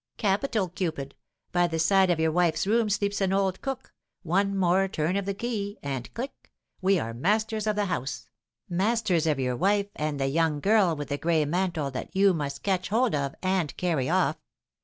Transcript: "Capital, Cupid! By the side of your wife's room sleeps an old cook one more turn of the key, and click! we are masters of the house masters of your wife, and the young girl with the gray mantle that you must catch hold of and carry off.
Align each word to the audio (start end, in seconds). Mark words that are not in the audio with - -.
"Capital, 0.17 0.67
Cupid! 0.69 1.13
By 1.51 1.67
the 1.67 1.77
side 1.77 2.09
of 2.09 2.19
your 2.19 2.31
wife's 2.31 2.65
room 2.65 2.89
sleeps 2.89 3.21
an 3.21 3.31
old 3.31 3.61
cook 3.61 3.93
one 4.23 4.57
more 4.57 4.87
turn 4.87 5.15
of 5.15 5.25
the 5.25 5.35
key, 5.35 5.77
and 5.83 6.11
click! 6.15 6.51
we 6.81 6.97
are 6.97 7.13
masters 7.13 7.67
of 7.67 7.75
the 7.75 7.85
house 7.85 8.27
masters 8.67 9.27
of 9.27 9.39
your 9.39 9.55
wife, 9.55 9.91
and 9.95 10.19
the 10.19 10.25
young 10.25 10.59
girl 10.59 10.95
with 10.95 11.09
the 11.09 11.19
gray 11.19 11.45
mantle 11.45 11.91
that 11.91 12.15
you 12.15 12.33
must 12.33 12.63
catch 12.63 12.89
hold 12.89 13.13
of 13.13 13.35
and 13.43 13.77
carry 13.77 14.09
off. 14.09 14.37